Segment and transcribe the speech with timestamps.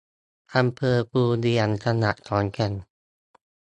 [0.55, 2.73] อำเภอภูเวียง จังหวัดขอนแก่น